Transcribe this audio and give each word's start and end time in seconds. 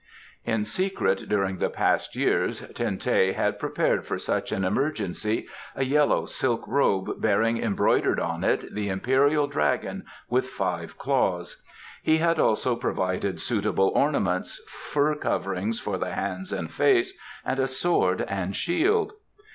In 0.45 0.65
secret 0.65 1.29
during 1.29 1.59
the 1.59 1.69
past 1.69 2.15
years 2.15 2.61
Ten 2.73 2.97
teh 2.97 3.33
had 3.33 3.59
prepared 3.59 4.03
for 4.03 4.17
such 4.17 4.51
an 4.51 4.65
emergency 4.65 5.47
a 5.75 5.85
yellow 5.85 6.25
silk 6.25 6.67
robe 6.67 7.21
bearing 7.21 7.59
embroidered 7.61 8.19
on 8.19 8.43
it 8.43 8.73
the 8.73 8.89
Imperial 8.89 9.45
Dragon 9.45 10.03
with 10.27 10.49
Five 10.49 10.97
Claws. 10.97 11.61
He 12.01 12.17
had 12.17 12.39
also 12.39 12.75
provided 12.75 13.39
suitable 13.39 13.89
ornaments, 13.93 14.59
fur 14.67 15.13
coverings 15.13 15.79
for 15.79 15.99
the 15.99 16.13
hands 16.13 16.51
and 16.51 16.71
face, 16.71 17.13
and 17.45 17.59
a 17.59 17.67
sword 17.67 18.21
and 18.23 18.55
shield. 18.55 19.13